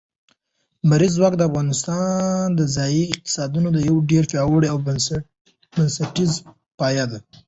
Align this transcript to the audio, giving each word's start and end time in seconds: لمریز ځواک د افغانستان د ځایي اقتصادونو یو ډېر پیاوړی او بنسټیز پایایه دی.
لمریز 0.87 1.13
ځواک 1.17 1.33
د 1.37 1.41
افغانستان 1.49 2.43
د 2.59 2.61
ځایي 2.75 3.03
اقتصادونو 3.13 3.69
یو 3.89 3.95
ډېر 4.11 4.23
پیاوړی 4.31 4.67
او 4.73 4.77
بنسټیز 5.77 6.31
پایایه 6.79 7.05
دی. 7.11 7.19